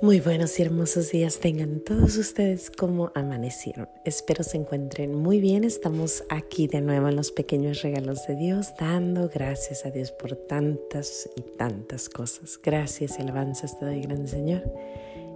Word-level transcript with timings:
Muy 0.00 0.20
buenos 0.20 0.60
y 0.60 0.62
hermosos 0.62 1.10
días 1.10 1.40
tengan 1.40 1.80
todos 1.80 2.16
ustedes 2.18 2.70
como 2.70 3.10
amanecieron. 3.16 3.88
Espero 4.04 4.44
se 4.44 4.56
encuentren 4.56 5.12
muy 5.12 5.40
bien. 5.40 5.64
Estamos 5.64 6.22
aquí 6.28 6.68
de 6.68 6.80
nuevo 6.80 7.08
en 7.08 7.16
los 7.16 7.32
pequeños 7.32 7.82
regalos 7.82 8.24
de 8.28 8.36
Dios, 8.36 8.74
dando 8.78 9.28
gracias 9.28 9.84
a 9.84 9.90
Dios 9.90 10.12
por 10.12 10.36
tantas 10.36 11.28
y 11.34 11.40
tantas 11.40 12.08
cosas. 12.08 12.60
Gracias 12.62 13.18
y 13.18 13.22
alabanzas 13.22 13.76
te 13.76 13.86
doy, 13.86 14.02
gran 14.02 14.28
Señor. 14.28 14.62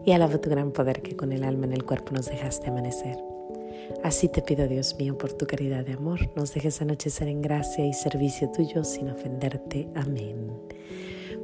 Y 0.07 0.13
alabo 0.13 0.39
tu 0.39 0.49
gran 0.49 0.71
poder 0.71 1.03
que 1.03 1.17
con 1.17 1.33
el 1.33 1.43
alma 1.43 1.67
en 1.67 1.73
el 1.73 1.85
cuerpo 1.85 2.13
nos 2.13 2.27
dejaste 2.27 2.69
amanecer. 2.69 3.17
Así 4.05 4.29
te 4.29 4.43
pido, 4.43 4.69
Dios 4.69 4.95
mío, 4.97 5.19
por 5.19 5.33
tu 5.33 5.45
caridad 5.45 5.85
de 5.85 5.95
amor, 5.95 6.31
nos 6.37 6.55
dejes 6.55 6.81
anochecer 6.81 7.27
en 7.27 7.43
gracia 7.43 7.85
y 7.85 7.93
servicio 7.93 8.49
tuyo 8.53 8.85
sin 8.85 9.11
ofenderte. 9.11 9.89
Amén. 9.97 10.53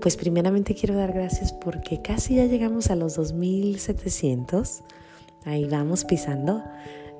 Pues 0.01 0.17
primeramente 0.17 0.75
quiero 0.75 0.95
dar 0.95 1.13
gracias 1.13 1.53
porque 1.53 2.01
casi 2.01 2.37
ya 2.37 2.47
llegamos 2.47 2.91
a 2.91 2.97
los 2.97 3.15
2700. 3.17 4.83
Ahí 5.45 5.65
vamos 5.65 6.05
pisando. 6.05 6.63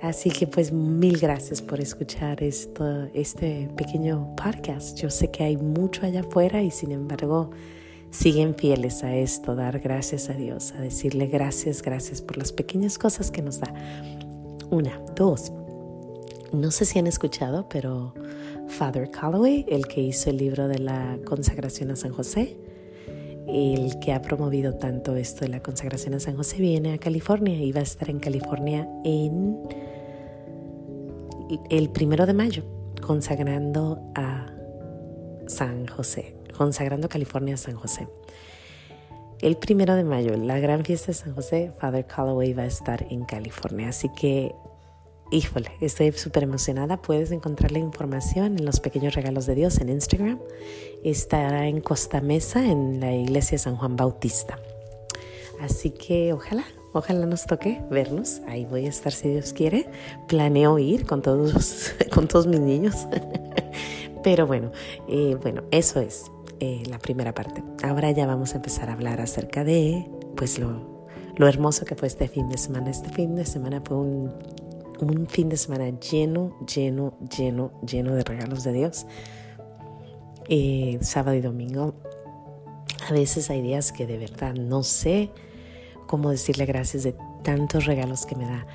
Así 0.01 0.31
que 0.31 0.47
pues 0.47 0.73
mil 0.73 1.19
gracias 1.19 1.61
por 1.61 1.81
escuchar 1.81 2.43
esto, 2.43 3.09
este 3.15 3.69
pequeño 3.77 4.35
podcast. 4.37 4.97
Yo 4.97 5.11
sé 5.11 5.31
que 5.31 5.43
hay 5.43 5.57
mucho 5.57 6.07
allá 6.07 6.21
afuera 6.21 6.63
y 6.63 6.71
sin 6.71 6.93
embargo 6.93 7.51
siguen 8.11 8.55
fieles 8.55 9.03
a 9.03 9.17
esto, 9.17 9.57
dar 9.57 9.81
gracias 9.81 10.31
a 10.31 10.35
Dios, 10.35 10.73
a 10.73 10.81
decirle 10.81 11.27
gracias, 11.27 11.83
gracias 11.83 12.23
por 12.23 12.39
las 12.39 12.53
pequeñas 12.53 12.97
cosas 12.97 13.33
que 13.33 13.43
nos 13.43 13.59
da. 13.59 13.75
Una, 14.71 15.01
dos. 15.17 15.53
No 16.53 16.71
sé 16.71 16.85
si 16.85 17.01
han 17.01 17.09
escuchado, 17.09 17.69
pero 17.69 18.15
Father 18.69 19.11
Calloway, 19.11 19.67
el 19.69 19.89
que 19.89 20.01
hizo 20.01 20.31
el 20.31 20.37
libro 20.37 20.69
de 20.69 20.79
la 20.79 21.19
consagración 21.25 21.91
a 21.91 21.97
San 21.97 22.13
José, 22.13 22.57
el 23.49 23.99
que 23.99 24.13
ha 24.13 24.21
promovido 24.21 24.75
tanto 24.75 25.17
esto 25.17 25.45
de 25.45 25.49
la 25.49 25.61
consagración 25.61 26.15
a 26.15 26.21
San 26.21 26.37
José, 26.37 26.59
viene 26.59 26.93
a 26.93 26.99
California 26.99 27.55
y 27.55 27.73
va 27.73 27.81
a 27.81 27.85
estar 27.85 28.11
en 28.11 28.19
California 28.19 28.89
en 29.05 29.59
el 31.71 31.91
primero 31.91 32.27
de 32.27 32.35
mayo, 32.35 32.63
consagrando 33.01 34.13
a 34.15 34.53
San 35.47 35.87
José, 35.87 36.37
consagrando 36.57 37.09
California 37.09 37.55
a 37.55 37.59
San 37.59 37.77
José. 37.77 38.07
El 39.41 39.57
primero 39.57 39.95
de 39.95 40.05
mayo, 40.05 40.37
la 40.37 40.59
gran 40.59 40.85
fiesta 40.85 41.09
de 41.09 41.15
San 41.15 41.35
José, 41.35 41.73
Father 41.79 42.05
Calloway 42.07 42.53
va 42.53 42.65
a 42.65 42.67
estar 42.67 43.07
en 43.09 43.25
California. 43.25 43.89
Así 43.89 44.09
que 44.11 44.53
Híjole, 45.31 45.73
estoy 45.83 46.11
súper 46.13 46.45
emocionada. 46.45 47.03
Puedes 47.03 47.31
encontrar 47.33 47.71
la 47.71 47.79
información 47.79 48.59
en 48.59 48.65
los 48.65 48.81
pequeños 48.81 49.15
regalos 49.15 49.45
de 49.45 49.55
Dios 49.55 49.79
en 49.79 49.91
Instagram. 49.91 50.39
Estará 51.05 51.69
en 51.69 51.83
Costa 51.83 52.23
Mesa, 52.23 52.65
en 52.65 52.99
la 52.99 53.13
iglesia 53.15 53.57
de 53.57 53.59
San 53.59 53.77
Juan 53.77 53.95
Bautista. 53.95 54.59
Así 55.61 55.91
que 55.91 56.33
ojalá, 56.33 56.65
ojalá 56.95 57.27
nos 57.27 57.45
toque 57.45 57.83
vernos. 57.91 58.41
Ahí 58.49 58.65
voy 58.65 58.87
a 58.87 58.89
estar 58.89 59.13
si 59.13 59.29
Dios 59.29 59.53
quiere. 59.53 59.91
Planeo 60.29 60.79
ir 60.79 61.05
con 61.05 61.21
todos, 61.21 61.93
con 62.15 62.27
todos 62.27 62.47
mis 62.47 62.61
niños. 62.61 63.07
Pero 64.25 64.47
bueno, 64.47 64.73
eh, 65.09 65.37
bueno, 65.43 65.63
eso 65.71 66.01
es 66.01 66.25
eh, 66.61 66.85
la 66.89 66.99
primera 66.99 67.35
parte. 67.35 67.63
Ahora 67.83 68.11
ya 68.13 68.27
vamos 68.27 68.55
a 68.55 68.57
empezar 68.57 68.89
a 68.89 68.95
hablar 68.95 69.21
acerca 69.21 69.63
de, 69.63 70.09
pues 70.37 70.59
lo, 70.59 71.05
lo 71.37 71.47
hermoso 71.47 71.85
que 71.85 71.97
fue 71.97 72.09
este 72.09 72.29
fin 72.29 72.49
de 72.49 72.57
semana. 72.57 72.89
Este 72.89 73.11
fin 73.11 73.37
de 73.37 73.45
semana 73.45 73.83
fue 73.85 73.99
un 73.99 74.33
un 75.01 75.27
fin 75.27 75.49
de 75.49 75.57
semana 75.57 75.89
lleno, 75.99 76.57
lleno, 76.67 77.15
lleno, 77.37 77.73
lleno 77.83 78.15
de 78.15 78.25
regalos 78.25 78.65
de 78.65 78.73
Dios. 78.73 79.07
Eh, 80.49 80.99
sábado 81.03 81.37
y 81.37 81.41
domingo, 81.41 81.95
a 83.09 83.13
veces 83.13 83.51
hay 83.51 83.63
días 83.63 83.93
que 83.93 84.07
de 84.07 84.19
verdad 84.19 84.55
no 84.55 84.83
sé 84.83 85.31
cómo 86.07 86.31
decirle 86.31 86.67
gracias 86.67 87.03
de 87.03 87.15
tantos 87.43 87.85
regalos 87.87 88.27
que 88.27 88.37
me 88.37 88.45
da. 88.45 88.67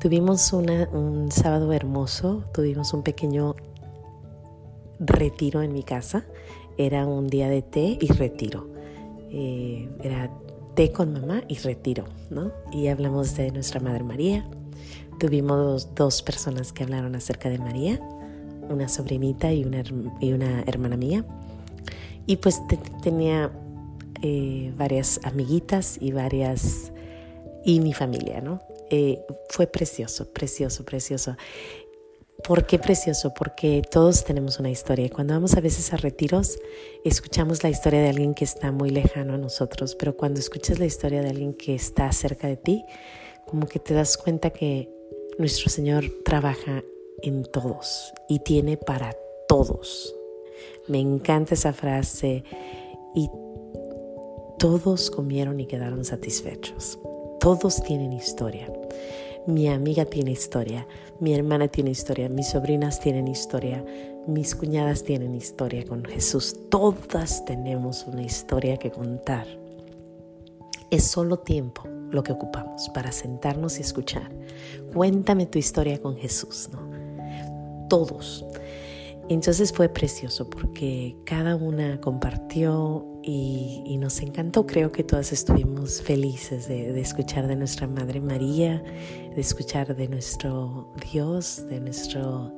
Tuvimos 0.00 0.52
un 0.52 1.30
sábado 1.32 1.72
hermoso, 1.72 2.44
tuvimos 2.52 2.92
un 2.92 3.02
pequeño 3.02 3.54
retiro 5.00 5.62
en 5.62 5.72
mi 5.72 5.82
casa. 5.82 6.26
Era 6.78 7.06
un 7.06 7.28
día 7.28 7.48
de 7.48 7.62
té 7.62 7.98
y 8.00 8.06
retiro. 8.08 8.68
Eh, 9.30 9.88
era 10.02 10.30
té 10.74 10.92
con 10.92 11.12
mamá 11.12 11.42
y 11.48 11.56
retiro, 11.56 12.04
¿no? 12.30 12.52
Y 12.72 12.88
hablamos 12.88 13.34
de 13.36 13.50
nuestra 13.50 13.80
Madre 13.80 14.04
María, 14.04 14.46
Tuvimos 15.18 15.94
dos 15.94 16.22
personas 16.22 16.72
que 16.72 16.84
hablaron 16.84 17.14
acerca 17.14 17.48
de 17.48 17.58
María, 17.58 18.00
una 18.68 18.88
sobrinita 18.88 19.52
y 19.52 19.64
una, 19.64 19.82
y 20.20 20.32
una 20.32 20.62
hermana 20.66 20.96
mía. 20.96 21.24
Y 22.26 22.36
pues 22.36 22.60
tenía 23.02 23.50
eh, 24.22 24.72
varias 24.76 25.20
amiguitas 25.24 25.96
y 26.00 26.12
varias... 26.12 26.92
y 27.64 27.80
mi 27.80 27.92
familia, 27.92 28.40
¿no? 28.40 28.60
Eh, 28.90 29.20
fue 29.48 29.66
precioso, 29.66 30.32
precioso, 30.32 30.84
precioso. 30.84 31.36
¿Por 32.44 32.66
qué 32.66 32.78
precioso? 32.78 33.32
Porque 33.32 33.82
todos 33.90 34.24
tenemos 34.24 34.60
una 34.60 34.70
historia. 34.70 35.08
Cuando 35.10 35.34
vamos 35.34 35.56
a 35.56 35.60
veces 35.60 35.92
a 35.92 35.96
retiros, 35.96 36.58
escuchamos 37.04 37.62
la 37.62 37.70
historia 37.70 38.00
de 38.00 38.10
alguien 38.10 38.34
que 38.34 38.44
está 38.44 38.70
muy 38.70 38.90
lejano 38.90 39.34
a 39.34 39.38
nosotros, 39.38 39.96
pero 39.96 40.16
cuando 40.16 40.38
escuchas 40.38 40.78
la 40.78 40.84
historia 40.84 41.22
de 41.22 41.30
alguien 41.30 41.54
que 41.54 41.74
está 41.74 42.12
cerca 42.12 42.46
de 42.46 42.56
ti, 42.56 42.84
como 43.46 43.66
que 43.66 43.78
te 43.78 43.94
das 43.94 44.16
cuenta 44.16 44.50
que 44.50 44.95
nuestro 45.38 45.68
Señor 45.70 46.04
trabaja 46.24 46.82
en 47.22 47.44
todos 47.44 48.12
y 48.28 48.38
tiene 48.40 48.76
para 48.76 49.14
todos. 49.48 50.14
Me 50.88 50.98
encanta 50.98 51.54
esa 51.54 51.72
frase 51.72 52.42
y 53.14 53.28
todos 54.58 55.10
comieron 55.10 55.60
y 55.60 55.66
quedaron 55.66 56.04
satisfechos. 56.04 56.98
Todos 57.38 57.82
tienen 57.82 58.12
historia. 58.12 58.72
Mi 59.46 59.68
amiga 59.68 60.06
tiene 60.06 60.32
historia, 60.32 60.88
mi 61.20 61.32
hermana 61.34 61.68
tiene 61.68 61.90
historia, 61.90 62.28
mis 62.28 62.48
sobrinas 62.48 62.98
tienen 62.98 63.28
historia, 63.28 63.84
mis 64.26 64.56
cuñadas 64.56 65.04
tienen 65.04 65.34
historia 65.34 65.84
con 65.84 66.04
Jesús. 66.04 66.56
Todas 66.68 67.44
tenemos 67.44 68.06
una 68.06 68.22
historia 68.22 68.76
que 68.76 68.90
contar. 68.90 69.46
Es 70.90 71.04
solo 71.04 71.38
tiempo 71.38 71.82
lo 72.10 72.22
que 72.22 72.32
ocupamos 72.32 72.88
para 72.90 73.12
sentarnos 73.12 73.78
y 73.78 73.82
escuchar. 73.82 74.30
Cuéntame 74.92 75.46
tu 75.46 75.58
historia 75.58 76.00
con 76.00 76.16
Jesús, 76.16 76.68
¿no? 76.72 77.88
Todos. 77.88 78.44
Entonces 79.28 79.72
fue 79.72 79.88
precioso 79.88 80.48
porque 80.48 81.16
cada 81.24 81.56
una 81.56 82.00
compartió 82.00 83.04
y, 83.24 83.96
nos 83.98 84.20
encantó. 84.20 84.66
Creo 84.66 84.92
que 84.92 85.02
todas 85.02 85.32
estuvimos 85.32 86.00
felices 86.00 86.68
de, 86.68 87.00
escuchar 87.00 87.48
de 87.48 87.56
nuestra 87.56 87.88
Madre 87.88 88.20
María, 88.20 88.82
de 89.34 89.40
escuchar 89.40 89.96
de 89.96 90.06
nuestro 90.06 90.92
Dios, 91.10 91.66
de 91.68 91.80
nuestro, 91.80 92.56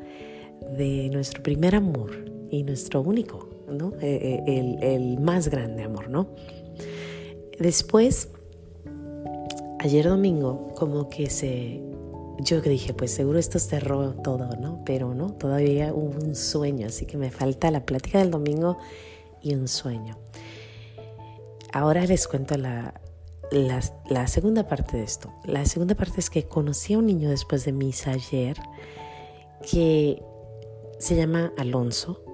de 0.77 1.09
nuestro 1.11 1.43
primer 1.43 1.75
amor 1.75 2.11
y 2.51 2.65
nuestro 2.65 3.01
único, 3.01 3.49
¿no? 3.71 3.95
Eh, 4.03 4.43
eh, 4.47 4.79
el 4.83 5.21
más 5.21 5.49
grande 5.49 5.85
amor, 5.85 6.11
¿no? 6.11 6.29
Después 7.59 8.29
ayer 9.79 10.09
domingo 10.09 10.75
como 10.75 11.09
que 11.09 11.31
se... 11.31 11.83
Yo 12.41 12.61
dije, 12.61 12.95
pues 12.95 13.13
seguro 13.13 13.39
esto 13.39 13.59
cerró 13.59 14.13
todo, 14.15 14.51
¿no? 14.61 14.83
Pero 14.85 15.13
no, 15.13 15.33
todavía 15.33 15.93
hubo 15.93 16.25
un 16.25 16.37
sueño, 16.37 16.87
así 16.87 17.05
que 17.05 17.17
me 17.17 17.33
falta 17.33 17.71
la 17.73 17.85
plática 17.85 18.21
del 18.21 18.31
domingo 18.31 18.79
y 19.43 19.55
un 19.55 19.67
sueño. 19.67 20.17
Ahora 21.73 22.07
les 22.07 22.29
cuento 22.29 22.57
la, 22.57 22.95
la, 23.51 23.81
la, 24.09 24.27
segunda 24.29 24.69
parte 24.69 24.99
de 24.99 25.03
esto. 25.03 25.33
La 25.45 25.65
segunda 25.65 25.97
parte 25.97 26.21
es 26.21 26.31
que 26.31 26.45
conocí 26.45 26.95
a 26.95 26.99
un 26.99 27.07
niño 27.07 27.29
después 27.29 27.65
de 27.65 27.73
misa 27.73 28.13
ayer 28.13 28.57
que 29.69 30.23
se 31.01 31.17
llama 31.17 31.53
Alonso 31.57 32.28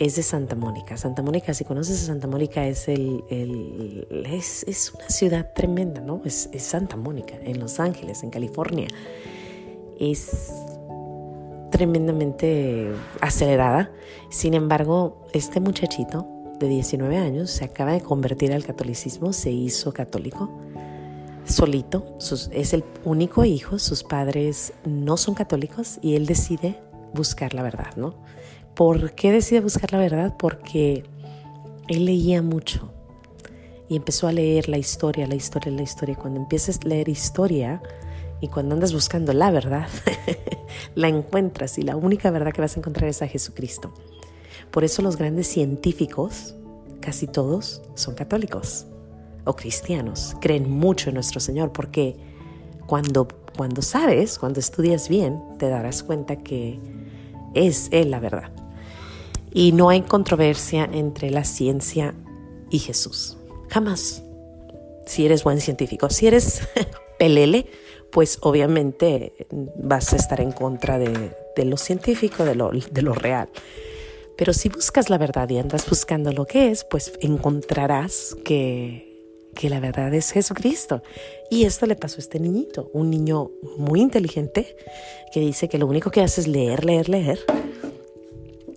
es 0.00 0.16
de 0.16 0.22
Santa 0.22 0.56
Mónica. 0.56 0.96
Santa 0.96 1.22
Mónica, 1.22 1.52
si 1.52 1.64
conoces 1.64 2.02
a 2.02 2.06
Santa 2.06 2.26
Mónica, 2.26 2.66
es, 2.66 2.88
es, 2.88 4.92
una 4.94 5.10
ciudad 5.10 5.52
tremenda, 5.54 6.00
¿no? 6.00 6.22
Es, 6.24 6.48
es, 6.52 6.62
Santa 6.62 6.96
Mónica, 6.96 7.34
en 7.42 7.60
Los 7.60 7.78
Ángeles, 7.78 8.22
en 8.22 8.30
California. 8.30 8.88
Es 9.98 10.54
tremendamente 11.70 12.90
acelerada. 13.20 13.92
Sin 14.30 14.54
embargo, 14.54 15.26
este 15.34 15.60
muchachito 15.60 16.26
de 16.58 16.68
19 16.68 17.18
años 17.18 17.50
se 17.50 17.66
acaba 17.66 17.92
de 17.92 18.00
convertir 18.00 18.54
al 18.54 18.64
catolicismo, 18.64 19.34
se 19.34 19.50
hizo 19.50 19.92
católico 19.92 20.50
solito, 21.44 22.16
es 22.52 22.72
el 22.72 22.84
único 23.04 23.44
hijo, 23.44 23.78
sus 23.78 24.02
padres 24.02 24.72
no 24.84 25.16
son 25.16 25.34
católicos 25.34 25.98
y 26.00 26.14
él 26.14 26.26
decide 26.26 26.80
buscar 27.12 27.54
la 27.54 27.62
verdad, 27.62 27.96
¿no? 27.96 28.14
¿Por 28.74 29.12
qué 29.12 29.32
decide 29.32 29.60
buscar 29.60 29.92
la 29.92 29.98
verdad? 29.98 30.36
Porque 30.38 31.04
él 31.88 32.04
leía 32.04 32.40
mucho 32.42 32.92
y 33.88 33.96
empezó 33.96 34.28
a 34.28 34.32
leer 34.32 34.68
la 34.68 34.78
historia, 34.78 35.26
la 35.26 35.34
historia, 35.34 35.72
la 35.72 35.82
historia. 35.82 36.14
Cuando 36.14 36.40
empiezas 36.40 36.78
a 36.84 36.88
leer 36.88 37.08
historia 37.08 37.82
y 38.40 38.48
cuando 38.48 38.74
andas 38.74 38.92
buscando 38.92 39.32
la 39.32 39.50
verdad, 39.50 39.88
la 40.94 41.08
encuentras 41.08 41.76
y 41.78 41.82
la 41.82 41.96
única 41.96 42.30
verdad 42.30 42.52
que 42.52 42.60
vas 42.60 42.76
a 42.76 42.80
encontrar 42.80 43.10
es 43.10 43.20
a 43.22 43.26
Jesucristo. 43.26 43.92
Por 44.70 44.84
eso 44.84 45.02
los 45.02 45.16
grandes 45.16 45.48
científicos, 45.48 46.54
casi 47.00 47.26
todos, 47.26 47.82
son 47.94 48.14
católicos. 48.14 48.86
o 49.44 49.56
cristianos 49.56 50.36
creen 50.40 50.70
mucho 50.70 51.08
en 51.08 51.14
nuestro 51.14 51.40
Señor 51.40 51.72
porque 51.72 52.16
cuando, 52.86 53.26
cuando 53.56 53.82
sabes, 53.82 54.38
cuando 54.38 54.60
estudias 54.60 55.08
bien, 55.08 55.42
te 55.58 55.68
darás 55.68 56.02
cuenta 56.04 56.36
que 56.36 56.78
es 57.54 57.88
Él 57.90 58.10
la 58.10 58.20
verdad. 58.20 58.59
Y 59.52 59.72
no 59.72 59.88
hay 59.88 60.02
controversia 60.02 60.88
entre 60.92 61.30
la 61.30 61.44
ciencia 61.44 62.14
y 62.70 62.78
Jesús. 62.78 63.36
Jamás. 63.68 64.22
Si 65.06 65.26
eres 65.26 65.42
buen 65.42 65.60
científico, 65.60 66.08
si 66.08 66.28
eres 66.28 66.62
pelele, 67.18 67.66
pues 68.12 68.38
obviamente 68.42 69.34
vas 69.76 70.12
a 70.12 70.16
estar 70.16 70.40
en 70.40 70.52
contra 70.52 70.98
de, 70.98 71.64
lo 71.64 71.76
científico, 71.76 72.44
de 72.44 72.54
lo, 72.54 72.70
de 72.70 73.02
lo 73.02 73.12
real. 73.12 73.48
Pero 74.36 74.52
si 74.52 74.68
buscas 74.68 75.10
la 75.10 75.18
verdad 75.18 75.48
y 75.50 75.58
andas 75.58 75.88
buscando 75.88 76.32
lo 76.32 76.46
que 76.46 76.70
es, 76.70 76.84
pues 76.84 77.12
encontrarás 77.20 78.36
que, 78.44 79.50
que 79.54 79.68
la 79.68 79.80
verdad 79.80 80.14
es 80.14 80.30
Jesucristo. 80.30 81.02
Y 81.50 81.64
esto 81.64 81.86
le 81.86 81.96
pasó 81.96 82.16
a 82.16 82.20
este 82.20 82.40
niñito, 82.40 82.90
un 82.94 83.10
niño 83.10 83.50
muy 83.76 84.00
inteligente 84.00 84.76
que 85.32 85.40
dice 85.40 85.68
que 85.68 85.78
lo 85.78 85.86
único 85.86 86.10
que 86.10 86.22
hace 86.22 86.40
es 86.40 86.48
leer, 86.48 86.84
leer, 86.84 87.08
leer 87.08 87.40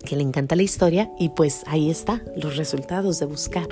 que 0.04 0.16
le 0.16 0.22
encanta 0.22 0.56
la 0.56 0.62
historia 0.62 1.10
y 1.18 1.30
pues 1.30 1.62
ahí 1.66 1.90
está, 1.90 2.22
los 2.36 2.56
resultados 2.56 3.18
de 3.18 3.26
buscar. 3.26 3.68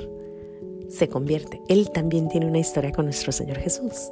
Se 0.89 1.07
convierte. 1.07 1.61
Él 1.67 1.89
también 1.91 2.27
tiene 2.27 2.45
una 2.45 2.59
historia 2.59 2.91
con 2.91 3.05
nuestro 3.05 3.31
Señor 3.31 3.57
Jesús. 3.57 4.11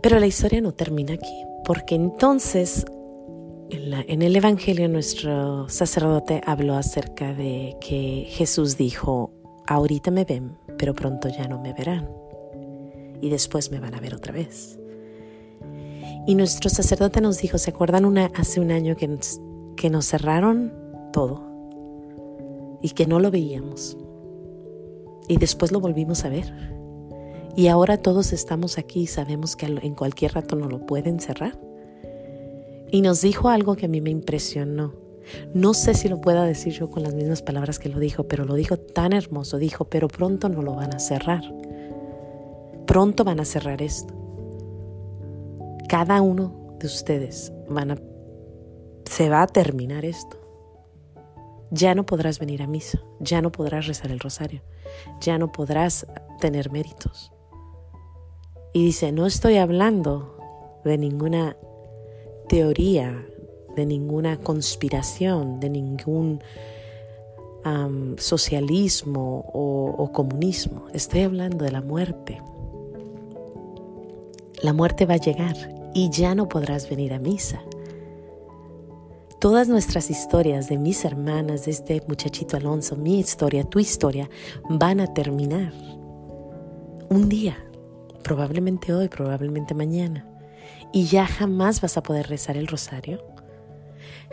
Pero 0.00 0.18
la 0.20 0.26
historia 0.26 0.60
no 0.60 0.72
termina 0.72 1.14
aquí, 1.14 1.44
porque 1.64 1.96
entonces 1.96 2.86
en, 3.70 4.22
el 4.22 4.36
Evangelio 4.36 4.88
nuestro 4.88 5.68
sacerdote 5.68 6.40
habló 6.46 6.74
acerca 6.74 7.34
de 7.34 7.76
que 7.80 8.26
Jesús 8.28 8.76
dijo, 8.76 9.32
ahorita 9.66 10.10
me 10.10 10.24
ven, 10.24 10.56
pero 10.78 10.94
pronto 10.94 11.28
ya 11.28 11.48
no 11.48 11.60
me 11.60 11.72
verán. 11.72 12.08
Y 13.20 13.30
después 13.30 13.70
me 13.70 13.80
van 13.80 13.94
a 13.94 14.00
ver 14.00 14.14
otra 14.14 14.32
vez. 14.32 14.78
Y 16.26 16.34
nuestro 16.34 16.70
sacerdote 16.70 17.20
nos 17.20 17.38
dijo, 17.38 17.58
¿se 17.58 17.70
acuerdan 17.70 18.04
una, 18.04 18.30
hace 18.34 18.60
un 18.60 18.70
año 18.70 18.96
que 18.96 19.08
que 19.76 19.90
nos 19.90 20.06
cerraron 20.06 20.72
todo 21.12 21.42
y 22.82 22.90
que 22.90 23.06
no 23.06 23.20
lo 23.20 23.30
veíamos. 23.30 23.96
Y 25.28 25.38
después 25.38 25.72
lo 25.72 25.80
volvimos 25.80 26.24
a 26.24 26.28
ver. 26.28 26.52
Y 27.56 27.68
ahora 27.68 27.96
todos 27.96 28.32
estamos 28.32 28.78
aquí 28.78 29.02
y 29.02 29.06
sabemos 29.06 29.56
que 29.56 29.66
en 29.66 29.94
cualquier 29.94 30.34
rato 30.34 30.56
nos 30.56 30.70
lo 30.70 30.84
pueden 30.84 31.20
cerrar. 31.20 31.58
Y 32.90 33.00
nos 33.00 33.22
dijo 33.22 33.48
algo 33.48 33.76
que 33.76 33.86
a 33.86 33.88
mí 33.88 34.00
me 34.00 34.10
impresionó. 34.10 34.94
No 35.54 35.74
sé 35.74 35.94
si 35.94 36.08
lo 36.08 36.20
pueda 36.20 36.44
decir 36.44 36.72
yo 36.74 36.90
con 36.90 37.02
las 37.02 37.14
mismas 37.14 37.42
palabras 37.42 37.78
que 37.78 37.88
lo 37.88 37.98
dijo, 37.98 38.28
pero 38.28 38.44
lo 38.44 38.54
dijo 38.54 38.76
tan 38.76 39.12
hermoso. 39.12 39.58
Dijo, 39.58 39.86
pero 39.86 40.06
pronto 40.06 40.48
no 40.48 40.62
lo 40.62 40.74
van 40.74 40.94
a 40.94 40.98
cerrar. 40.98 41.42
Pronto 42.86 43.24
van 43.24 43.40
a 43.40 43.44
cerrar 43.44 43.82
esto. 43.82 44.14
Cada 45.88 46.20
uno 46.22 46.76
de 46.78 46.86
ustedes 46.86 47.52
van 47.68 47.92
a 47.92 47.96
se 49.16 49.30
va 49.30 49.40
a 49.40 49.46
terminar 49.46 50.04
esto. 50.04 50.36
Ya 51.70 51.94
no 51.94 52.04
podrás 52.04 52.38
venir 52.38 52.60
a 52.60 52.66
misa, 52.66 53.02
ya 53.18 53.40
no 53.40 53.50
podrás 53.50 53.86
rezar 53.86 54.10
el 54.10 54.20
rosario, 54.20 54.60
ya 55.22 55.38
no 55.38 55.50
podrás 55.52 56.06
tener 56.38 56.70
méritos. 56.70 57.32
Y 58.74 58.84
dice, 58.84 59.12
no 59.12 59.24
estoy 59.24 59.56
hablando 59.56 60.36
de 60.84 60.98
ninguna 60.98 61.56
teoría, 62.46 63.26
de 63.74 63.86
ninguna 63.86 64.36
conspiración, 64.36 65.60
de 65.60 65.70
ningún 65.70 66.42
socialismo 68.18 69.46
o 69.54 70.12
comunismo. 70.12 70.88
Estoy 70.92 71.22
hablando 71.22 71.64
de 71.64 71.72
la 71.72 71.80
muerte. 71.80 72.42
La 74.62 74.74
muerte 74.74 75.06
va 75.06 75.14
a 75.14 75.16
llegar 75.16 75.56
y 75.94 76.10
ya 76.10 76.34
no 76.34 76.50
podrás 76.50 76.88
venir 76.90 77.14
a 77.14 77.18
misa 77.18 77.62
Todas 79.46 79.68
nuestras 79.68 80.10
historias 80.10 80.68
de 80.68 80.76
mis 80.76 81.04
hermanas, 81.04 81.66
de 81.66 81.70
este 81.70 82.02
muchachito 82.08 82.56
Alonso, 82.56 82.96
mi 82.96 83.20
historia, 83.20 83.62
tu 83.62 83.78
historia, 83.78 84.28
van 84.68 84.98
a 84.98 85.14
terminar. 85.14 85.72
Un 87.10 87.28
día, 87.28 87.56
probablemente 88.24 88.92
hoy, 88.92 89.08
probablemente 89.08 89.72
mañana. 89.72 90.28
Y 90.92 91.04
ya 91.04 91.28
jamás 91.28 91.80
vas 91.80 91.96
a 91.96 92.02
poder 92.02 92.26
rezar 92.28 92.56
el 92.56 92.66
rosario. 92.66 93.24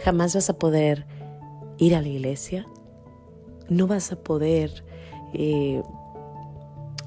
Jamás 0.03 0.33
vas 0.33 0.49
a 0.49 0.57
poder 0.57 1.05
ir 1.77 1.93
a 1.93 2.01
la 2.01 2.07
iglesia. 2.07 2.65
No 3.69 3.85
vas 3.85 4.11
a 4.11 4.15
poder 4.15 4.83
eh, 5.35 5.83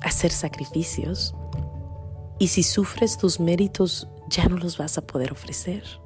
hacer 0.01 0.31
sacrificios. 0.31 1.35
Y 2.39 2.47
si 2.47 2.63
sufres 2.63 3.19
tus 3.19 3.41
méritos, 3.41 4.07
ya 4.29 4.47
no 4.47 4.59
los 4.59 4.79
vas 4.79 4.97
a 4.97 5.05
poder 5.05 5.33
ofrecer. 5.33 6.06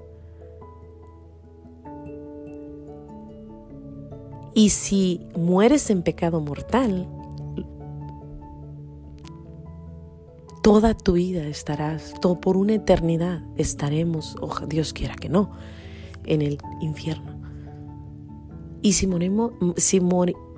Y 4.55 4.71
si 4.71 5.27
mueres 5.37 5.91
en 5.91 6.03
pecado 6.03 6.41
mortal, 6.41 7.09
toda 10.63 10.95
tu 10.95 11.13
vida 11.13 11.47
estarás, 11.47 12.15
todo 12.21 12.41
por 12.41 12.57
una 12.57 12.75
eternidad 12.75 13.43
estaremos, 13.57 14.37
ojalá 14.41 14.67
Dios 14.67 14.93
quiera 14.93 15.15
que 15.15 15.29
no, 15.29 15.53
en 16.27 16.43
el 16.43 16.59
infierno. 16.81 17.41
Y 18.83 18.95
si, 18.95 19.07
moremos, 19.07 19.53
si, 19.77 20.01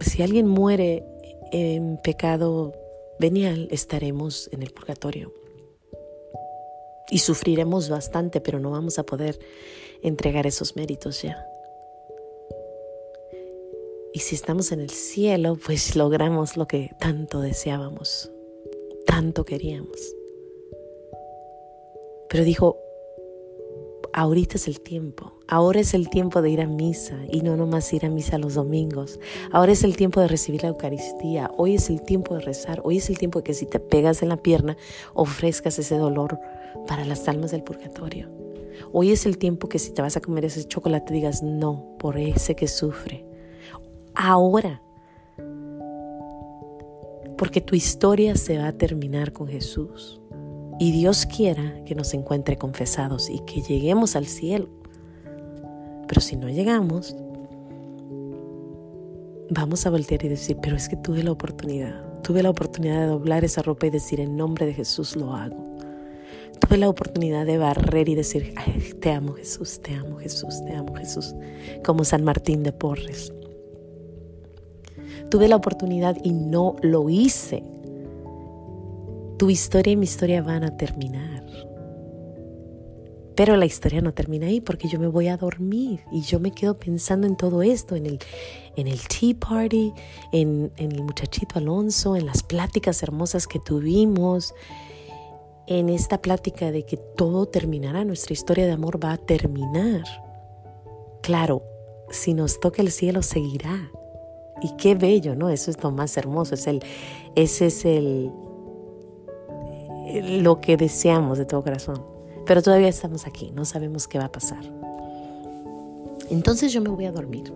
si 0.01 0.23
alguien 0.23 0.47
muere 0.47 1.05
en 1.51 1.99
pecado 2.03 2.73
venial, 3.19 3.69
estaremos 3.71 4.49
en 4.53 4.63
el 4.63 4.71
purgatorio. 4.71 5.33
Y 7.11 7.19
sufriremos 7.19 7.89
bastante, 7.89 8.41
pero 8.41 8.59
no 8.59 8.71
vamos 8.71 8.99
a 8.99 9.03
poder 9.05 9.39
entregar 10.03 10.47
esos 10.47 10.77
méritos 10.77 11.23
ya. 11.23 11.47
Y 14.15 14.19
si 14.19 14.35
estamos 14.35 14.73
en 14.73 14.81
el 14.81 14.91
cielo, 14.91 15.57
pues 15.65 15.97
logramos 15.97 16.59
lo 16.59 16.67
que 16.67 16.91
tanto 16.99 17.41
deseábamos, 17.41 18.31
tanto 19.07 19.47
queríamos. 19.47 20.15
Pero 22.29 22.45
dijo, 22.45 22.77
ahorita 24.13 24.57
es 24.57 24.69
el 24.69 24.83
tiempo, 24.83 25.33
ahora 25.49 25.81
es 25.81 25.95
el 25.95 26.11
tiempo 26.11 26.43
de 26.43 26.51
ir 26.51 26.61
a 26.61 26.67
misa 26.67 27.19
y 27.31 27.41
no 27.41 27.57
nomás 27.57 27.91
ir 27.95 28.05
a 28.05 28.11
misa 28.11 28.37
los 28.37 28.55
domingos, 28.55 29.19
ahora 29.51 29.73
es 29.73 29.83
el 29.83 29.97
tiempo 29.97 30.21
de 30.21 30.29
recibir 30.29 30.63
la 30.63 30.69
Eucaristía, 30.69 31.51
hoy 31.57 31.77
es 31.77 31.89
el 31.89 32.03
tiempo 32.03 32.35
de 32.35 32.43
rezar, 32.43 32.83
hoy 32.85 32.99
es 32.99 33.09
el 33.09 33.17
tiempo 33.17 33.39
de 33.39 33.45
que 33.45 33.55
si 33.55 33.65
te 33.65 33.81
pegas 33.81 34.23
en 34.23 34.29
la 34.29 34.43
pierna 34.43 34.77
ofrezcas 35.15 35.79
ese 35.79 35.97
dolor 35.97 36.39
para 36.87 37.07
las 37.07 37.27
almas 37.29 37.51
del 37.51 37.63
purgatorio. 37.63 38.29
Hoy 38.93 39.11
es 39.11 39.25
el 39.25 39.39
tiempo 39.39 39.71
que 39.71 39.79
si 39.79 39.93
te 39.93 40.03
vas 40.03 40.19
a 40.19 40.21
comer 40.21 40.45
ese 40.45 40.65
chocolate 40.65 41.15
digas 41.15 41.43
no 41.43 41.97
por 41.99 42.19
ese 42.19 42.55
que 42.55 42.69
sufre 42.69 43.32
ahora. 44.15 44.83
Porque 47.37 47.61
tu 47.61 47.75
historia 47.75 48.37
se 48.37 48.59
va 48.59 48.69
a 48.69 48.73
terminar 48.73 49.33
con 49.33 49.49
Jesús. 49.49 50.21
Y 50.79 50.93
Dios 50.93 51.27
quiera 51.27 51.83
que 51.85 51.95
nos 51.95 52.15
encuentre 52.15 52.57
confesados 52.57 53.29
y 53.31 53.41
que 53.41 53.61
lleguemos 53.63 54.17
al 54.17 54.27
cielo. 54.27 54.69
Pero 56.09 56.21
si 56.21 56.37
no 56.37 56.49
llegamos, 56.49 57.17
vamos 59.51 59.87
a 59.87 59.91
voltear 59.91 60.25
y 60.25 60.29
decir, 60.29 60.57
pero 60.63 60.77
es 60.77 60.89
que 60.89 60.97
tuve 60.97 61.23
la 61.23 61.33
oportunidad. 61.33 62.03
Tuve 62.23 62.43
la 62.43 62.51
oportunidad 62.51 63.01
de 63.01 63.07
doblar 63.07 63.45
esa 63.45 63.63
ropa 63.63 63.87
y 63.87 63.91
decir, 63.91 64.21
en 64.21 64.37
nombre 64.37 64.67
de 64.67 64.75
Jesús 64.75 65.17
lo 65.17 65.35
hago. 65.35 65.73
Tuve 66.61 66.79
la 66.79 66.89
oportunidad 66.89 67.45
de 67.47 67.59
barrer 67.59 68.09
y 68.09 68.15
decir, 68.15 68.55
te 69.01 69.11
amo 69.11 69.33
Jesús, 69.35 69.81
te 69.81 69.95
amo 69.95 70.19
Jesús, 70.19 70.65
te 70.65 70.75
amo 70.75 70.95
Jesús, 70.95 71.35
como 71.85 72.05
San 72.05 72.25
Martín 72.25 72.63
de 72.63 72.73
Porres. 72.73 73.33
Tuve 75.33 75.49
la 75.49 75.57
oportunidad 75.57 76.19
y 76.23 76.33
no 76.33 76.77
lo 76.83 77.09
hice. 77.09 77.65
Tu 79.39 79.49
historia 79.49 79.95
y 79.95 79.97
mi 79.97 80.05
historia 80.05 80.43
van 80.43 80.63
a 80.63 80.77
terminar. 80.77 81.43
Pero 83.35 83.57
la 83.57 83.65
historia 83.65 84.03
no 84.03 84.13
termina 84.13 84.49
ahí 84.49 84.61
porque 84.61 84.89
yo 84.89 85.01
me 85.01 85.07
voy 85.07 85.29
a 85.29 85.39
dormir 85.39 86.01
y 86.13 86.21
yo 86.21 86.39
me 86.39 86.51
quedo 86.51 86.79
pensando 86.79 87.27
en 87.27 87.39
todo 87.39 87.63
esto, 87.63 87.97
en 87.97 88.05
el, 88.05 88.19
en 88.77 88.87
el 88.87 89.01
tea 89.09 89.35
party, 89.41 89.95
en, 90.33 90.71
en 90.77 90.93
el 90.93 91.03
muchachito 91.03 91.59
Alonso, 91.59 92.15
en 92.15 92.27
las 92.27 92.43
pláticas 92.43 93.03
hermosas 93.03 93.47
que 93.47 93.59
tuvimos, 93.59 94.53
en 95.67 95.89
esta 95.89 96.21
plática 96.21 96.71
de 96.71 96.85
que 96.85 96.99
todo 96.99 97.47
terminará, 97.47 98.05
nuestra 98.05 98.35
historia 98.35 98.67
de 98.67 98.73
amor 98.73 99.03
va 99.03 99.13
a 99.13 99.17
terminar. 99.17 100.03
Claro, 101.23 101.63
si 102.11 102.35
nos 102.35 102.61
toca 102.61 102.83
el 102.83 102.91
cielo, 102.91 103.23
seguirá. 103.23 103.91
Y 104.63 104.77
qué 104.77 104.95
bello, 104.95 105.35
¿no? 105.35 105.51
Eso 105.51 105.71
es 105.71 105.83
lo 105.83 105.91
más 105.91 106.17
hermoso, 106.17 106.55
es 106.55 106.67
el, 106.67 106.83
ese 107.35 107.67
es 107.67 107.85
el, 107.85 108.31
lo 110.43 110.61
que 110.61 110.77
deseamos 110.77 111.39
de 111.39 111.47
todo 111.47 111.63
corazón. 111.63 112.03
Pero 112.47 112.63
todavía 112.63 112.89
estamos 112.89 113.27
aquí, 113.27 113.51
no 113.55 113.65
sabemos 113.65 114.09
qué 114.09 114.19
va 114.19 114.27
a 114.27 114.33
pasar. 114.33 114.65
Entonces 116.31 116.73
yo 116.73 116.81
me 116.81 116.91
voy 116.91 117.07
a 117.07 117.13
dormir. 117.13 117.53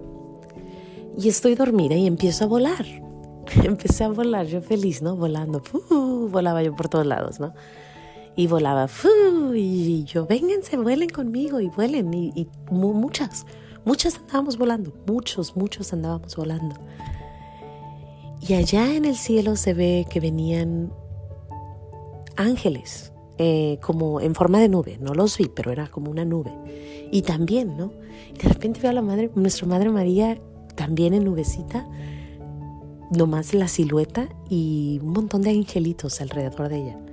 Y 1.18 1.28
estoy 1.28 1.54
dormida 1.54 1.94
y 1.94 2.06
empiezo 2.06 2.44
a 2.44 2.46
volar. 2.46 2.84
empecé 3.64 4.04
a 4.04 4.08
volar, 4.08 4.46
yo 4.46 4.60
feliz, 4.60 5.02
¿no? 5.02 5.16
Volando, 5.16 5.62
volaba 6.30 6.62
yo 6.62 6.74
por 6.74 6.88
todos 6.88 7.06
lados, 7.06 7.40
¿no? 7.40 7.54
Y 8.38 8.48
volaba, 8.48 8.86
y 9.54 10.04
yo, 10.04 10.26
vénganse, 10.26 10.76
vuelen 10.76 11.08
conmigo 11.08 11.60
y 11.60 11.68
vuelen. 11.68 12.12
Y, 12.12 12.32
y 12.34 12.48
muchas, 12.70 13.46
muchas 13.86 14.18
andábamos 14.18 14.58
volando, 14.58 14.92
muchos, 15.06 15.56
muchos 15.56 15.94
andábamos 15.94 16.36
volando. 16.36 16.76
Y 18.46 18.52
allá 18.52 18.94
en 18.94 19.06
el 19.06 19.16
cielo 19.16 19.56
se 19.56 19.72
ve 19.72 20.06
que 20.10 20.20
venían 20.20 20.92
ángeles, 22.36 23.12
eh, 23.38 23.78
como 23.80 24.20
en 24.20 24.34
forma 24.34 24.60
de 24.60 24.68
nube. 24.68 24.98
No 25.00 25.14
los 25.14 25.38
vi, 25.38 25.48
pero 25.48 25.72
era 25.72 25.86
como 25.88 26.10
una 26.10 26.24
nube. 26.24 26.52
Y 27.10 27.22
también, 27.22 27.76
¿no? 27.76 27.92
De 28.40 28.48
repente 28.48 28.80
veo 28.80 28.90
a 28.90 28.94
la 28.94 29.02
madre, 29.02 29.30
nuestra 29.34 29.66
madre 29.66 29.90
María, 29.90 30.38
también 30.74 31.14
en 31.14 31.24
nubecita, 31.24 31.88
nomás 33.10 33.54
la 33.54 33.68
silueta 33.68 34.28
y 34.50 35.00
un 35.02 35.12
montón 35.12 35.42
de 35.42 35.50
angelitos 35.50 36.20
alrededor 36.20 36.68
de 36.68 36.76
ella. 36.76 37.05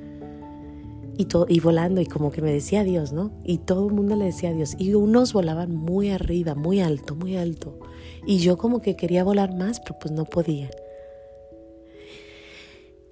Y, 1.15 1.25
todo, 1.25 1.45
y 1.47 1.59
volando, 1.59 2.01
y 2.01 2.05
como 2.05 2.31
que 2.31 2.41
me 2.41 2.51
decía 2.51 2.81
adiós, 2.81 3.13
¿no? 3.13 3.31
Y 3.43 3.59
todo 3.59 3.87
el 3.87 3.93
mundo 3.93 4.15
le 4.15 4.25
decía 4.25 4.49
adiós. 4.49 4.75
Y 4.77 4.93
unos 4.95 5.33
volaban 5.33 5.75
muy 5.75 6.09
arriba, 6.09 6.55
muy 6.55 6.81
alto, 6.81 7.15
muy 7.15 7.37
alto. 7.37 7.79
Y 8.25 8.39
yo 8.39 8.57
como 8.57 8.81
que 8.81 8.95
quería 8.95 9.23
volar 9.23 9.55
más, 9.55 9.79
pero 9.79 9.99
pues 9.99 10.11
no 10.11 10.25
podía. 10.25 10.69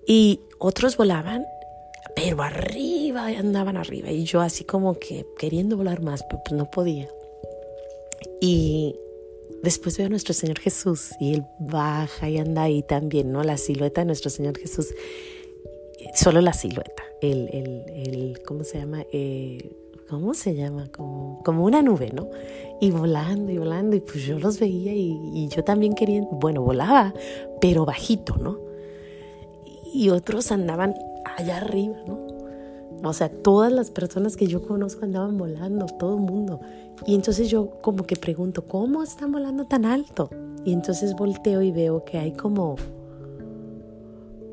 Y 0.08 0.40
otros 0.60 0.98
volaban 0.98 1.46
pero 2.16 2.42
arriba, 2.44 3.28
andaban 3.28 3.78
arriba. 3.78 4.12
Y 4.12 4.24
yo 4.26 4.42
así 4.42 4.64
como 4.64 5.00
que 5.00 5.26
queriendo 5.38 5.78
volar 5.78 6.02
más, 6.02 6.24
pero 6.24 6.42
pues 6.44 6.58
no 6.58 6.70
podía. 6.70 7.08
Y 8.40 8.96
después 9.64 9.98
veo 9.98 10.08
a 10.08 10.10
nuestro 10.10 10.34
Señor 10.34 10.60
Jesús 10.60 11.12
y 11.20 11.36
Él 11.36 11.46
baja 11.60 12.30
y 12.30 12.38
anda 12.38 12.64
ahí 12.64 12.84
también, 12.84 13.32
¿no? 13.32 13.44
La 13.44 13.58
silueta 13.58 14.02
de 14.02 14.06
nuestro 14.06 14.30
Señor 14.30 14.58
Jesús, 14.58 14.88
solo 16.14 16.42
la 16.42 16.54
silueta, 16.54 17.04
el, 17.22 17.50
el, 17.54 17.84
el 17.96 18.42
¿cómo 18.44 18.64
se 18.64 18.80
llama? 18.80 19.06
Eh, 19.12 19.78
¿Cómo 20.12 20.34
se 20.34 20.56
llama? 20.56 20.88
Como, 20.92 21.42
como 21.46 21.64
una 21.64 21.82
nube, 21.82 22.12
¿no? 22.14 22.28
Y 22.82 22.92
volando 22.92 23.50
y 23.50 23.58
volando, 23.58 23.96
y 23.96 24.02
pues 24.02 24.26
yo 24.26 24.38
los 24.40 24.60
veía 24.60 24.94
y, 24.94 25.48
yo 25.48 25.64
también 25.64 25.94
quería, 25.94 26.22
bueno, 26.30 26.62
volaba, 26.62 27.14
pero 27.62 27.86
bajito, 27.86 28.36
¿no? 28.36 28.60
Y 29.94 30.10
otros 30.10 30.52
andaban 30.52 30.96
allá 31.38 31.58
arriba, 31.58 31.96
¿no? 32.06 32.20
O 33.04 33.14
sea, 33.14 33.30
todas 33.30 33.72
las 33.72 33.90
personas 33.90 34.36
que 34.36 34.48
yo 34.48 34.62
conozco 34.62 35.06
andaban 35.06 35.38
volando, 35.38 35.86
todo 35.86 36.16
el 36.16 36.22
mundo. 36.24 36.60
Y 37.06 37.16
entonces 37.16 37.50
yo 37.50 37.70
como 37.82 38.04
que 38.04 38.18
pregunto, 38.18 38.66
¿cómo 38.68 39.04
están 39.04 39.32
volando 39.32 39.66
tan 39.66 39.86
alto? 39.86 40.30
Y 40.66 40.74
entonces 40.74 41.16
volteo 41.16 41.62
y 41.62 41.72
veo 41.72 42.04
que 42.04 42.18
hay 42.18 42.34
como, 42.34 42.76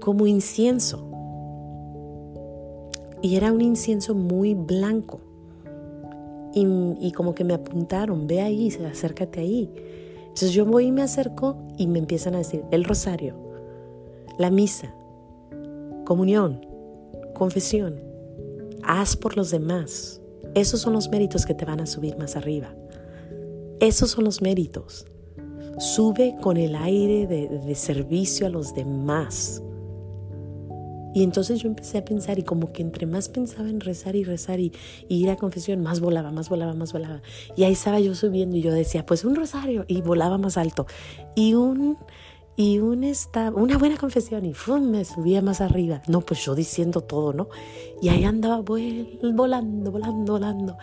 como 0.01 0.25
incienso. 0.29 1.08
Y 3.23 3.37
era 3.37 3.53
un 3.53 3.61
incienso 3.61 4.15
muy 4.15 4.55
blanco. 4.55 5.21
Y, 6.55 6.67
y 7.01 7.13
como 7.13 7.35
que 7.35 7.45
me 7.45 7.55
apuntaron, 7.55 8.27
ve 8.27 8.41
ahí, 8.41 8.69
acércate 8.91 9.41
ahí. 9.41 9.71
Entonces 10.21 10.53
yo 10.53 10.65
voy 10.65 10.87
y 10.87 10.93
me 10.93 11.03
acerco 11.03 11.57
y 11.77 11.87
me 11.87 11.99
empiezan 11.99 12.35
a 12.35 12.39
decir, 12.39 12.63
el 12.71 12.85
rosario, 12.85 13.35
la 14.39 14.51
misa, 14.51 14.95
comunión, 16.05 16.65
confesión. 17.35 18.01
Haz 18.83 19.17
por 19.17 19.37
los 19.37 19.51
demás. 19.51 20.21
Esos 20.55 20.81
son 20.81 20.93
los 20.93 21.09
méritos 21.09 21.45
que 21.45 21.55
te 21.55 21.65
van 21.65 21.81
a 21.81 21.87
subir 21.87 22.17
más 22.17 22.37
arriba. 22.37 22.75
Esos 23.81 24.11
son 24.11 24.25
los 24.25 24.43
méritos. 24.43 25.07
Sube 25.79 26.37
con 26.41 26.57
el 26.57 26.75
aire 26.75 27.27
de, 27.27 27.75
servicio 27.75 28.47
a 28.47 28.51
los 28.51 28.75
demás. 28.75 29.63
Y 31.19 31.25
entonces 31.25 31.61
yo 31.61 31.67
empecé 31.67 31.99
a 31.99 32.05
pensar 32.05 32.39
y 32.39 32.45
como 32.45 32.73
que 32.73 32.81
entre 32.81 33.05
más 33.05 33.29
pensaba 33.29 33.69
en 33.69 33.81
rezar 33.81 34.15
y 34.15 34.23
rezar 34.23 34.61
y, 34.61 34.73
y, 35.09 35.17
ir 35.17 35.31
a 35.31 35.37
confesión, 35.37 35.83
más 35.83 35.99
volaba, 35.99 36.31
más 36.31 36.49
volaba, 36.49 36.75
más 36.75 36.93
volaba. 36.93 37.23
Y 37.57 37.65
ahí 37.65 37.73
estaba 37.73 37.99
yo 37.99 38.15
subiendo 38.15 38.57
y 38.57 38.63
yo 38.63 38.73
decía, 38.73 39.05
pues 39.05 39.25
un 39.25 39.35
rosario 39.35 39.85
y 39.89 40.01
volaba 40.01 40.39
más 40.39 40.57
alto. 40.57 40.87
Y 41.35 41.55
un 41.55 41.99
y 42.55 42.79
un 42.79 43.05
una 43.57 43.79
buena 43.79 43.97
confesión 43.97 44.45
y 44.45 44.55
me 44.81 45.05
subía 45.05 45.43
más 45.43 45.61
arriba. 45.61 46.03
No, 46.07 46.21
pues 46.21 46.45
yo 46.45 46.55
diciendo 46.55 47.01
todo, 47.01 47.33
¿no? 47.33 47.49
Y 48.01 48.11
ahí 48.11 48.23
andaba 48.23 48.61
volando, 48.61 49.91
volando, 49.91 50.33
volando. 50.33 50.79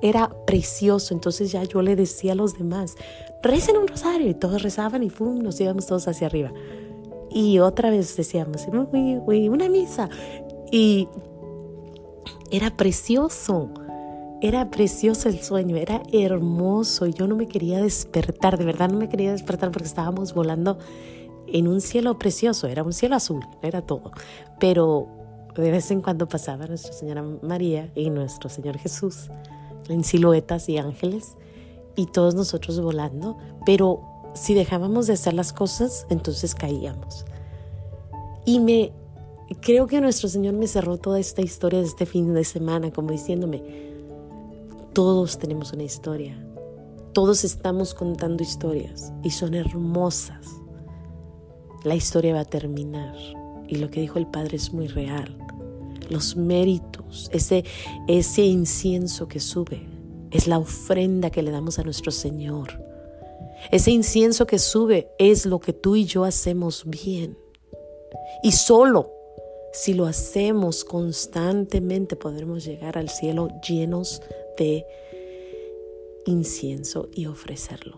Era 0.00 0.30
precioso. 0.46 1.12
Entonces 1.12 1.52
ya 1.52 1.62
yo 1.62 1.82
le 1.82 1.94
decía 1.94 2.32
a 2.32 2.36
los 2.36 2.56
demás, 2.56 2.94
recen 3.42 3.76
un 3.76 3.86
rosario. 3.86 4.30
Y 4.30 4.34
todos 4.34 4.62
rezaban 4.62 5.02
y 5.02 5.10
¡fum! 5.10 5.42
nos 5.42 5.60
íbamos 5.60 5.86
todos 5.86 6.08
hacia 6.08 6.26
arriba. 6.26 6.54
Y 7.34 7.58
otra 7.58 7.90
vez 7.90 8.16
decíamos, 8.16 8.66
una 8.68 9.68
misa. 9.68 10.08
Y 10.70 11.08
era 12.50 12.70
precioso. 12.76 13.68
Era 14.40 14.70
precioso 14.70 15.28
el 15.28 15.40
sueño, 15.40 15.76
era 15.76 16.02
hermoso. 16.12 17.06
Yo 17.06 17.26
no 17.26 17.34
me 17.34 17.48
quería 17.48 17.80
despertar, 17.80 18.56
de 18.58 18.64
verdad 18.64 18.90
no 18.90 18.98
me 18.98 19.08
quería 19.08 19.32
despertar 19.32 19.72
porque 19.72 19.88
estábamos 19.88 20.34
volando 20.34 20.78
en 21.46 21.66
un 21.66 21.80
cielo 21.80 22.18
precioso, 22.18 22.66
era 22.66 22.82
un 22.82 22.92
cielo 22.92 23.16
azul, 23.16 23.44
era 23.62 23.82
todo. 23.82 24.12
Pero 24.60 25.08
de 25.56 25.70
vez 25.70 25.90
en 25.90 26.02
cuando 26.02 26.28
pasaba 26.28 26.66
Nuestra 26.66 26.92
Señora 26.92 27.22
María 27.22 27.90
y 27.94 28.10
nuestro 28.10 28.48
Señor 28.48 28.78
Jesús 28.78 29.30
en 29.88 30.04
siluetas 30.04 30.68
y 30.68 30.78
ángeles 30.78 31.36
y 31.96 32.06
todos 32.06 32.34
nosotros 32.34 32.80
volando, 32.80 33.38
pero 33.64 34.13
si 34.34 34.54
dejábamos 34.54 35.06
de 35.06 35.14
hacer 35.14 35.34
las 35.34 35.52
cosas, 35.52 36.06
entonces 36.10 36.54
caíamos. 36.54 37.24
Y 38.44 38.60
me 38.60 38.92
creo 39.60 39.86
que 39.86 40.00
nuestro 40.00 40.28
Señor 40.28 40.54
me 40.54 40.66
cerró 40.66 40.98
toda 40.98 41.18
esta 41.18 41.42
historia 41.42 41.80
de 41.80 41.86
este 41.86 42.06
fin 42.06 42.34
de 42.34 42.44
semana 42.44 42.90
como 42.90 43.10
diciéndome, 43.10 43.62
todos 44.92 45.38
tenemos 45.38 45.72
una 45.72 45.82
historia. 45.82 46.40
Todos 47.12 47.44
estamos 47.44 47.94
contando 47.94 48.42
historias 48.42 49.12
y 49.22 49.30
son 49.30 49.54
hermosas. 49.54 50.46
La 51.84 51.94
historia 51.94 52.34
va 52.34 52.40
a 52.40 52.44
terminar 52.44 53.14
y 53.68 53.76
lo 53.76 53.90
que 53.90 54.00
dijo 54.00 54.18
el 54.18 54.26
Padre 54.26 54.56
es 54.56 54.72
muy 54.72 54.88
real. 54.88 55.38
Los 56.10 56.36
méritos, 56.36 57.30
ese, 57.32 57.64
ese 58.08 58.42
incienso 58.42 59.28
que 59.28 59.40
sube, 59.40 59.86
es 60.30 60.46
la 60.46 60.58
ofrenda 60.58 61.30
que 61.30 61.42
le 61.42 61.50
damos 61.50 61.78
a 61.78 61.82
nuestro 61.82 62.10
Señor. 62.10 62.82
Ese 63.70 63.90
incienso 63.90 64.46
que 64.46 64.58
sube 64.58 65.08
es 65.18 65.46
lo 65.46 65.60
que 65.60 65.72
tú 65.72 65.96
y 65.96 66.04
yo 66.04 66.24
hacemos 66.24 66.84
bien. 66.84 67.38
Y 68.42 68.52
solo 68.52 69.10
si 69.72 69.94
lo 69.94 70.06
hacemos 70.06 70.84
constantemente 70.84 72.14
podremos 72.14 72.64
llegar 72.64 72.96
al 72.96 73.08
cielo 73.08 73.48
llenos 73.66 74.22
de 74.56 74.86
incienso 76.26 77.08
y 77.12 77.26
ofrecerlo. 77.26 77.96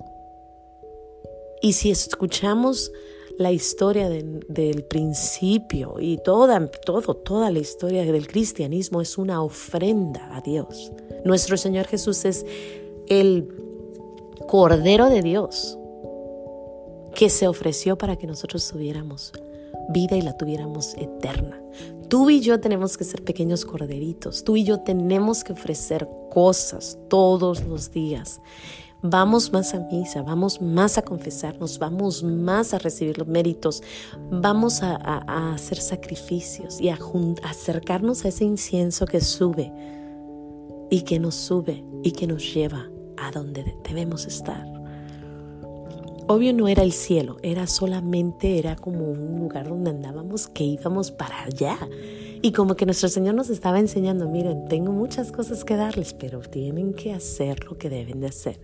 Y 1.61 1.75
si 1.75 1.90
escuchamos 1.90 2.92
la 3.38 3.52
historia 3.52 4.08
del 4.08 4.85
principio 4.85 5.96
y 6.00 6.18
toda, 6.18 6.70
todo, 6.70 7.14
toda 7.14 7.50
la 7.50 7.58
historia 7.58 8.11
del 8.11 8.26
cristianismo 8.26 9.02
es 9.02 9.18
una 9.18 9.42
ofrenda 9.42 10.35
a 10.35 10.40
Dios. 10.40 10.90
Nuestro 11.25 11.56
Señor 11.58 11.87
Jesús 11.87 12.25
es 12.25 12.46
el 13.08 13.49
Cordero 14.49 15.09
de 15.11 15.23
Dios 15.23 15.79
que 17.15 17.31
se 17.31 17.49
ofreció 17.49 17.99
para 17.99 18.17
que 18.17 18.26
nosotros 18.26 18.69
tuviéramos 18.69 19.33
vida 19.88 20.17
y 20.17 20.23
la 20.23 20.37
tuviéramos 20.37 20.95
eterna. 20.95 21.61
Tú 22.09 22.31
y 22.31 22.41
yo 22.41 22.61
tenemos 22.61 22.97
que 22.97 23.05
ser 23.05 23.25
pequeños 23.25 23.65
corderitos. 23.65 24.45
Tú 24.45 24.57
y 24.57 24.65
yo 24.65 24.81
tenemos 24.81 25.43
que 25.43 25.53
ofrecer 25.53 26.09
cosas 26.31 26.99
todos 27.09 27.65
los 27.65 27.91
días. 27.91 28.41
Vamos 29.03 29.53
más 29.53 29.75
a 29.75 29.81
misa, 29.81 30.23
vamos 30.23 30.61
más 30.61 30.97
a 30.99 31.03
confesarnos, 31.03 31.79
vamos 31.79 32.23
más 32.23 32.73
a 32.73 32.79
recibir 32.79 33.19
los 33.19 33.26
méritos, 33.26 33.83
vamos 34.31 34.83
a, 34.83 34.97
hacer 35.53 35.79
sacrificios 35.79 36.81
y 36.81 36.88
a 36.88 36.99
acercarnos 37.43 38.25
a 38.25 38.29
ese 38.29 38.45
incienso 38.45 39.07
que 39.07 39.21
sube 39.21 39.73
y 40.91 41.03
que 41.03 41.19
nos 41.19 41.35
sube 41.35 41.85
y 42.03 42.12
que 42.12 42.26
nos 42.26 42.55
lleva 42.55 42.88
a 43.18 43.30
donde 43.30 43.76
debemos 43.82 44.26
estar. 44.26 44.76
Obvio 46.28 46.52
no 46.52 46.66
era 46.66 46.82
el 46.82 46.90
cielo, 46.90 47.37
era 47.42 47.68
solamente, 47.68 48.58
era 48.58 48.75
como 48.75 49.11
un 49.11 49.38
lugar 49.38 49.68
donde 49.68 49.90
andábamos 49.90 50.49
que 50.49 50.64
íbamos 50.64 51.12
para 51.12 51.44
allá. 51.44 51.78
Y 52.42 52.50
como 52.50 52.75
que 52.75 52.85
nuestro 52.85 53.08
Señor 53.08 53.37
nos 53.37 53.49
estaba 53.49 53.78
enseñando, 53.78 54.28
miren, 54.28 54.66
tengo 54.66 54.90
muchas 54.90 55.30
cosas 55.30 55.64
que 55.64 55.76
darles, 55.76 56.14
pero 56.14 56.40
tienen 56.40 56.94
que 56.94 57.12
hacer 57.12 57.64
lo 57.64 57.78
que 57.78 57.88
deben 57.88 58.18
de 58.20 58.26
hacer. 58.26 58.61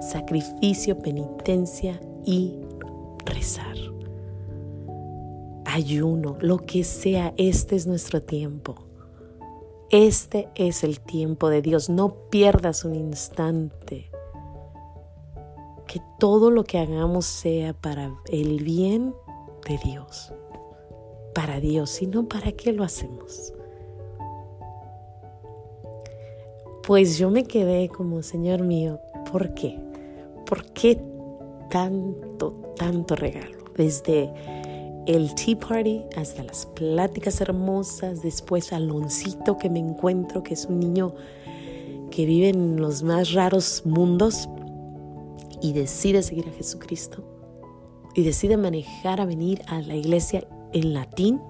Sacrificio, 0.00 0.98
penitencia 1.00 2.00
y 2.24 2.54
rezar. 3.24 3.76
Ayuno, 5.64 6.36
lo 6.40 6.58
que 6.58 6.84
sea, 6.84 7.34
este 7.36 7.74
es 7.74 7.88
nuestro 7.88 8.22
tiempo. 8.22 8.91
Este 9.92 10.48
es 10.54 10.84
el 10.84 11.00
tiempo 11.00 11.50
de 11.50 11.60
Dios. 11.60 11.90
No 11.90 12.14
pierdas 12.30 12.86
un 12.86 12.94
instante 12.94 14.10
que 15.86 16.00
todo 16.18 16.50
lo 16.50 16.64
que 16.64 16.78
hagamos 16.78 17.26
sea 17.26 17.74
para 17.74 18.14
el 18.30 18.64
bien 18.64 19.14
de 19.68 19.78
Dios, 19.84 20.32
para 21.34 21.60
Dios, 21.60 21.90
sino 21.90 22.26
para 22.26 22.52
qué 22.52 22.72
lo 22.72 22.84
hacemos. 22.84 23.52
Pues 26.86 27.18
yo 27.18 27.28
me 27.28 27.44
quedé 27.44 27.90
como, 27.90 28.22
Señor 28.22 28.62
mío, 28.62 28.98
¿por 29.30 29.52
qué? 29.52 29.78
¿Por 30.46 30.72
qué 30.72 31.04
tanto, 31.68 32.72
tanto 32.78 33.14
regalo? 33.14 33.58
Desde 33.76 34.32
el 35.06 35.34
tea 35.34 35.58
party 35.58 36.04
hasta 36.16 36.44
las 36.44 36.66
pláticas 36.66 37.40
hermosas, 37.40 38.22
después 38.22 38.72
Aloncito 38.72 39.58
que 39.58 39.68
me 39.68 39.80
encuentro, 39.80 40.42
que 40.42 40.54
es 40.54 40.66
un 40.66 40.78
niño 40.78 41.14
que 42.10 42.26
vive 42.26 42.50
en 42.50 42.80
los 42.80 43.02
más 43.02 43.32
raros 43.32 43.82
mundos 43.84 44.48
y 45.60 45.72
decide 45.72 46.22
seguir 46.22 46.48
a 46.48 46.52
Jesucristo 46.52 47.24
y 48.14 48.22
decide 48.22 48.56
manejar 48.56 49.20
a 49.20 49.24
venir 49.24 49.62
a 49.66 49.80
la 49.80 49.96
iglesia 49.96 50.46
en 50.72 50.92
latín. 50.92 51.40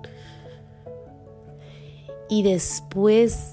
Y 2.29 2.43
después 2.43 3.51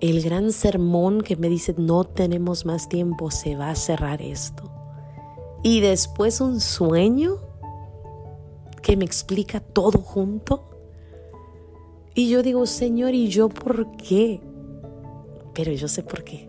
el 0.00 0.22
gran 0.22 0.52
sermón 0.52 1.20
que 1.20 1.36
me 1.36 1.48
dice 1.48 1.74
no 1.78 2.04
tenemos 2.04 2.66
más 2.66 2.88
tiempo, 2.88 3.30
se 3.30 3.56
va 3.56 3.70
a 3.70 3.74
cerrar 3.74 4.20
esto. 4.20 4.64
Y 5.62 5.80
después 5.80 6.40
un 6.40 6.60
sueño 6.60 7.49
que 8.90 8.96
me 8.96 9.04
explica 9.04 9.60
todo 9.60 10.00
junto. 10.00 10.64
Y 12.12 12.28
yo 12.28 12.42
digo, 12.42 12.66
Señor, 12.66 13.14
¿y 13.14 13.28
yo 13.28 13.48
por 13.48 13.96
qué? 13.96 14.40
Pero 15.54 15.70
yo 15.70 15.86
sé 15.86 16.02
por 16.02 16.24
qué. 16.24 16.48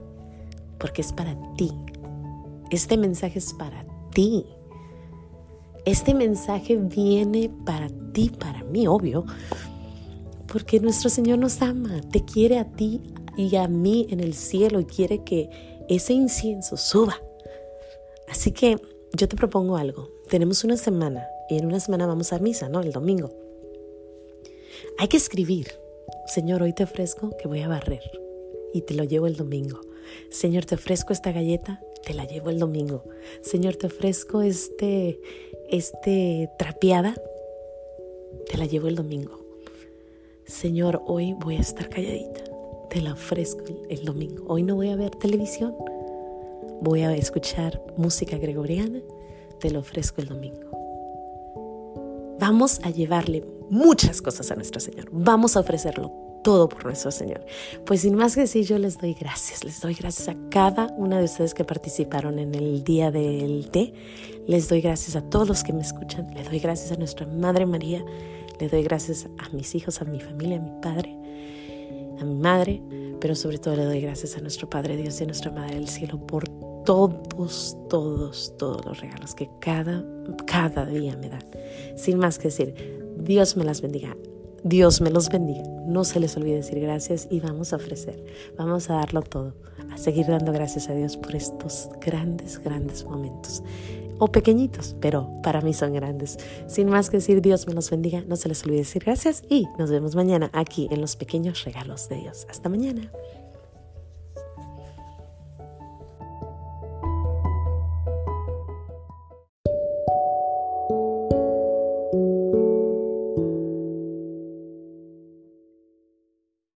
Porque 0.80 1.04
es 1.04 1.14
para 1.14 1.38
ti. 1.54 1.72
Este 2.72 2.98
mensaje 2.98 3.38
es 3.38 3.54
para 3.54 3.86
ti. 4.12 4.44
Este 5.86 6.16
mensaje 6.16 6.78
viene 6.78 7.52
para 7.64 7.90
ti, 8.12 8.32
para 8.32 8.64
mí, 8.64 8.88
obvio. 8.88 9.24
Porque 10.52 10.80
nuestro 10.80 11.12
Señor 11.12 11.38
nos 11.38 11.62
ama, 11.62 12.02
te 12.12 12.26
quiere 12.26 12.58
a 12.58 12.72
ti 12.72 13.04
y 13.38 13.56
a 13.56 13.68
mí 13.68 14.08
en 14.10 14.20
el 14.20 14.34
cielo 14.34 14.80
y 14.80 14.86
quiere 14.86 15.24
que 15.24 15.84
ese 15.90 16.14
incienso 16.14 16.76
suba. 16.76 17.18
Así 18.28 18.52
que 18.52 18.82
yo 19.16 19.28
te 19.28 19.36
propongo 19.36 19.78
algo. 19.78 20.10
Tenemos 20.28 20.64
una 20.64 20.78
semana 20.78 21.24
y 21.52 21.58
en 21.58 21.66
una 21.66 21.82
semana 21.82 22.08
vamos 22.08 22.32
a 22.32 22.40
misa, 22.40 22.70
¿no? 22.70 22.80
El 22.80 22.94
domingo. 22.94 23.30
Hay 24.98 25.10
que 25.10 25.18
escribir. 25.18 25.68
Señor, 26.26 26.64
hoy 26.64 26.72
te 26.72 26.86
ofrezco 26.86 27.36
que 27.36 27.50
voy 27.50 27.60
a 27.60 27.68
barrer 27.68 28.10
y 28.74 28.84
te 28.84 28.94
lo 28.94 29.04
llevo 29.04 29.28
el 29.28 29.36
domingo. 29.36 29.82
Señor, 30.30 30.64
te 30.64 30.76
ofrezco 30.76 31.12
esta 31.12 31.34
galleta, 31.34 31.82
te 32.06 32.14
la 32.14 32.24
llevo 32.24 32.52
el 32.52 32.58
domingo. 32.58 33.04
Señor, 33.42 33.76
te 33.76 33.88
ofrezco 33.88 34.42
este, 34.42 35.20
este 35.70 36.50
trapeada, 36.58 37.16
te 38.50 38.58
la 38.58 38.66
llevo 38.66 38.88
el 38.88 38.96
domingo. 38.96 39.42
Señor, 40.46 41.04
hoy 41.06 41.34
voy 41.34 41.58
a 41.58 41.60
estar 41.60 41.90
calladita, 41.90 42.46
te 42.90 43.02
la 43.02 43.12
ofrezco 43.12 43.66
el 43.90 44.06
domingo. 44.06 44.46
Hoy 44.48 44.64
no 44.64 44.76
voy 44.76 44.88
a 44.88 44.96
ver 44.96 45.12
televisión, 45.12 45.76
voy 46.80 47.02
a 47.02 47.14
escuchar 47.14 47.84
música 47.98 48.38
gregoriana, 48.38 49.02
te 49.60 49.70
lo 49.70 49.80
ofrezco 49.80 50.22
el 50.22 50.30
domingo. 50.30 50.81
Vamos 52.42 52.82
a 52.84 52.90
llevarle 52.90 53.46
muchas 53.70 54.20
cosas 54.20 54.50
a 54.50 54.56
nuestro 54.56 54.80
Señor. 54.80 55.10
Vamos 55.12 55.56
a 55.56 55.60
ofrecerlo 55.60 56.12
todo 56.44 56.68
por 56.68 56.86
nuestro 56.86 57.12
Señor. 57.12 57.46
Pues 57.86 58.02
sin 58.02 58.16
más 58.16 58.34
que 58.34 58.42
decir, 58.42 58.66
yo 58.66 58.80
les 58.80 58.98
doy 58.98 59.14
gracias. 59.14 59.64
Les 59.64 59.80
doy 59.80 59.94
gracias 59.94 60.28
a 60.28 60.36
cada 60.50 60.88
una 60.98 61.20
de 61.20 61.26
ustedes 61.26 61.54
que 61.54 61.64
participaron 61.64 62.40
en 62.40 62.56
el 62.56 62.84
día 62.84 63.12
del 63.12 63.70
té. 63.70 63.94
Les 64.48 64.68
doy 64.70 64.82
gracias 64.82 65.16
a 65.16 65.22
todos 65.22 65.48
los 65.48 65.64
que 65.64 65.72
me 65.72 65.84
escuchan. 65.84 66.34
Le 66.34 66.44
doy 66.44 66.58
gracias 66.58 66.92
a 66.92 66.96
nuestra 66.96 67.28
Madre 67.28 67.68
María. 67.68 68.04
Le 68.60 68.70
doy 68.70 68.82
gracias 68.82 69.28
a 69.38 69.56
mis 69.56 69.76
hijos, 69.76 70.02
a 70.02 70.06
mi 70.06 70.20
familia, 70.20 70.58
a 70.58 70.62
mi 70.62 70.82
padre, 70.82 71.16
a 72.20 72.26
mi 72.26 72.34
madre. 72.34 72.82
Pero 73.20 73.36
sobre 73.36 73.60
todo 73.60 73.76
le 73.76 73.86
doy 73.86 74.02
gracias 74.02 74.36
a 74.36 74.42
nuestro 74.42 74.68
Padre 74.68 74.98
Dios 74.98 75.22
y 75.22 75.26
a 75.26 75.28
nuestra 75.28 75.52
Madre 75.52 75.76
del 75.76 75.90
Cielo 75.90 76.26
por 76.26 76.71
todos, 76.86 77.78
todos, 77.90 78.54
todos 78.58 78.86
los 78.86 79.00
regalos 79.00 79.36
que 79.36 79.50
cada, 79.60 80.04
cada 80.46 80.86
día 80.86 81.16
me 81.18 81.30
dan. 81.30 81.46
Sin 81.96 82.18
más 82.18 82.38
que 82.38 82.50
decir, 82.50 83.02
Dios 83.18 83.56
me 83.58 83.64
las 83.64 83.82
bendiga. 83.82 84.16
Dios 84.64 85.02
me 85.02 85.10
los 85.10 85.30
bendiga. 85.30 85.64
No 85.88 86.04
se 86.04 86.20
les 86.20 86.38
olvide 86.38 86.56
decir 86.56 86.80
gracias 86.80 87.28
y 87.30 87.40
vamos 87.40 87.74
a 87.74 87.78
ofrecer, 87.78 88.24
vamos 88.58 88.90
a 88.90 88.94
darlo 88.94 89.22
todo, 89.24 89.56
a 89.92 89.98
seguir 89.98 90.28
dando 90.28 90.52
gracias 90.52 90.90
a 90.90 90.94
Dios 90.94 91.18
por 91.18 91.36
estos 91.36 91.90
grandes, 92.00 92.60
grandes 92.60 93.04
momentos. 93.06 93.64
O 94.20 94.28
pequeñitos, 94.28 94.96
pero 95.02 95.28
para 95.42 95.62
mí 95.62 95.74
son 95.74 95.94
grandes. 95.94 96.38
Sin 96.68 96.90
más 96.90 97.10
que 97.10 97.18
decir, 97.18 97.42
Dios 97.42 97.66
me 97.66 97.74
los 97.74 97.90
bendiga. 97.90 98.24
No 98.28 98.36
se 98.36 98.50
les 98.50 98.64
olvide 98.64 98.80
decir 98.80 99.04
gracias 99.04 99.44
y 99.50 99.68
nos 99.80 99.90
vemos 99.90 100.16
mañana 100.16 100.52
aquí 100.54 100.88
en 100.92 101.02
los 101.02 101.16
pequeños 101.16 101.64
regalos 101.66 102.08
de 102.08 102.18
Dios. 102.18 102.46
Hasta 102.48 102.70
mañana. 102.70 103.12